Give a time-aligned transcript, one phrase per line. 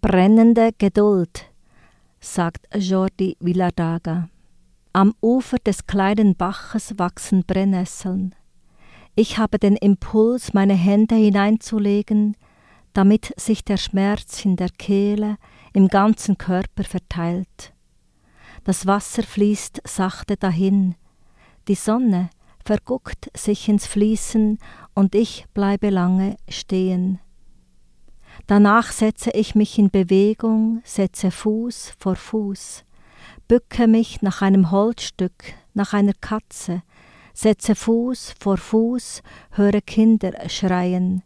[0.00, 1.50] Brennende Geduld,
[2.20, 4.28] sagt Jordi Villardaga.
[4.92, 8.32] Am Ufer des kleinen Baches wachsen Brennnesseln.
[9.16, 12.36] Ich habe den Impuls, meine Hände hineinzulegen,
[12.92, 15.36] damit sich der Schmerz in der Kehle
[15.72, 17.72] im ganzen Körper verteilt.
[18.62, 20.94] Das Wasser fließt sachte dahin,
[21.66, 22.30] die Sonne
[22.64, 24.60] verguckt sich ins Fließen
[24.94, 27.18] und ich bleibe lange stehen.
[28.48, 32.82] Danach setze ich mich in Bewegung, setze Fuß vor Fuß,
[33.46, 36.82] bücke mich nach einem Holzstück, nach einer Katze,
[37.34, 41.22] setze Fuß vor Fuß, höre Kinder schreien.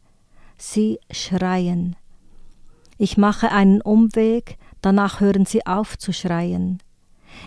[0.58, 1.94] Sie schreien.
[2.98, 6.82] Ich mache einen Umweg, danach hören sie auf zu schreien.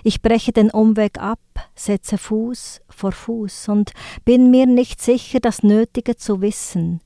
[0.05, 1.41] Ich breche den Umweg ab,
[1.75, 3.91] setze Fuß vor Fuß und
[4.23, 7.01] bin mir nicht sicher, das Nötige zu wissen.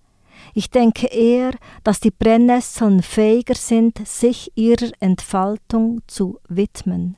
[0.53, 1.53] Ich denke eher,
[1.83, 7.17] dass die Brennnesseln fähiger sind, sich ihrer Entfaltung zu widmen.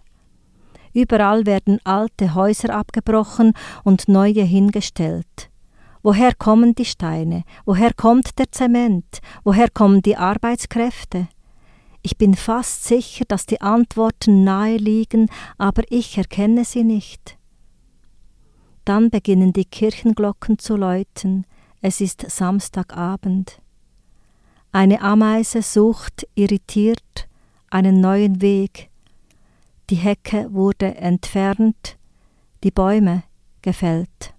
[0.94, 5.50] Überall werden alte Häuser abgebrochen und neue hingestellt.
[6.04, 7.44] Woher kommen die Steine?
[7.66, 9.22] Woher kommt der Zement?
[9.44, 11.28] Woher kommen die Arbeitskräfte?
[12.02, 17.38] Ich bin fast sicher, dass die Antworten nahe liegen, aber ich erkenne sie nicht.
[18.86, 21.46] Dann beginnen die Kirchenglocken zu läuten,
[21.82, 23.62] es ist Samstagabend.
[24.72, 27.28] Eine Ameise sucht irritiert
[27.72, 28.90] einen neuen Weg.
[29.90, 31.98] Die Hecke wurde entfernt,
[32.64, 33.24] die Bäume
[33.62, 34.34] gefällt.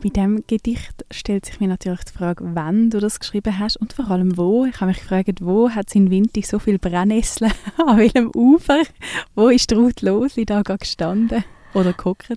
[0.00, 3.92] Bei diesem Gedicht stellt sich mir natürlich die Frage, wann du das geschrieben hast und
[3.92, 4.64] vor allem wo.
[4.64, 7.52] Ich habe mich gefragt, wo hat es in Winter so viele Brennnesseln?
[7.86, 8.82] An welchem Ufer?
[9.34, 12.28] Wo ist Ruth Losli da gestanden oder geguckt?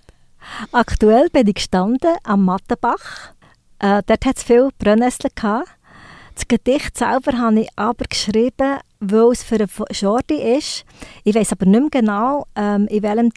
[0.72, 3.34] Aktuell bin ich gestanden am Mattenbach.
[3.80, 5.32] Äh, dort hat es viele Brennnesseln.
[5.36, 8.80] Das Gedicht selber habe ich aber geschrieben,
[9.12, 10.86] weil es für Jordi ist.
[11.24, 13.32] Ich weiß aber nicht mehr genau, ähm, in, welchem,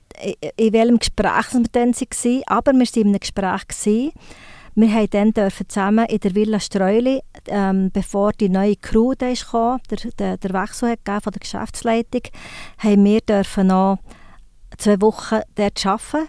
[0.56, 3.68] in welchem Gespräch wir dann waren, aber wir waren in einem Gespräch.
[3.68, 4.12] Gewesen.
[4.74, 9.80] Wir haben dann zusammen in der Villa Streuli, ähm, bevor die neue Crew da kam,
[9.90, 12.22] der, der, der Wechsel von der Geschäftsleitung,
[12.78, 13.20] haben wir
[13.64, 13.98] noch
[14.76, 16.28] zwei Wochen dort arbeiten.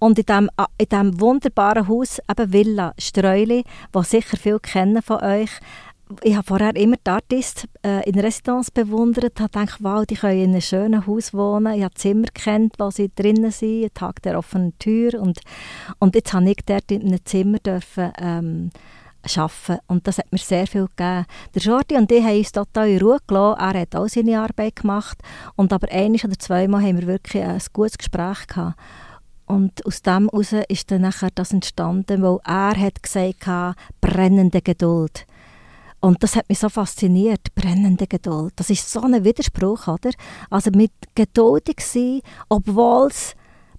[0.00, 5.22] Und in diesem, in diesem wunderbaren Haus, eben Villa Streuli, das sicher viele kennen von
[5.22, 5.50] euch,
[6.22, 10.40] ich habe vorher immer die Artist äh, in Residenz bewundert, habe gedacht, wow, die können
[10.40, 11.74] in einem schönen Haus wohnen.
[11.74, 15.40] Ich habe Zimmer kennt, wo sie drinnen sind, einen Tag der offenen Tür und,
[15.98, 18.70] und jetzt habe ich dort in einem Zimmer dürfen, ähm,
[19.36, 21.24] arbeiten und das hat mir sehr viel gegeben.
[21.54, 23.60] Der Jordi und ich haben uns total in Ruhe gelassen.
[23.60, 25.18] Er hat auch seine Arbeit gemacht
[25.56, 28.78] und aber ein oder zweimal haben wir wirklich ein gutes Gespräch gehabt.
[29.46, 35.26] Und aus dem heraus ist dann nachher das entstanden, weil er hat gesagt brennende Geduld.
[36.04, 38.52] Und das hat mich so fasziniert, brennende Geduld.
[38.56, 40.10] Das ist so ein Widerspruch, oder?
[40.50, 42.20] Also mit geduldig sein,
[42.50, 43.34] obwohl es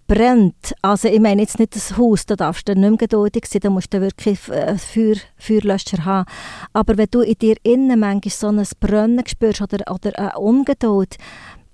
[0.07, 0.73] brennt.
[0.81, 3.69] Also ich meine jetzt nicht das Haus, da darfst du nicht mehr geduldig sein, da
[3.69, 6.27] musst du wirklich äh, Feuer, Feuerlöscher haben.
[6.73, 11.17] Aber wenn du in dir innen manchmal so ein Brennen spürst oder, oder eine Ungeduld,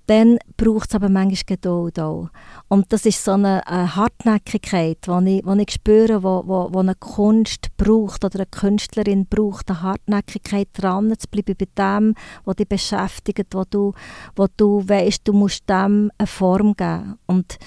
[0.06, 2.28] dann braucht es aber manchmal Geduld auch.
[2.68, 6.94] Und das ist so eine, eine Hartnäckigkeit, die ich, ich spüre, wo, wo, wo eine
[6.94, 12.14] Kunst braucht oder eine Künstlerin braucht, eine Hartnäckigkeit dran zu bleiben bei dem,
[12.44, 13.92] was dich beschäftigt, wo du,
[14.34, 17.18] wo du weißt, du musst dem eine Form geben.
[17.26, 17.58] Und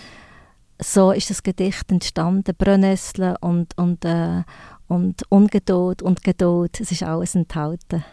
[0.82, 4.44] so ist das Gedicht entstanden, Brennnessel und, und, äh,
[4.88, 8.04] und Ungeduld und Geduld, es ist alles enthalten.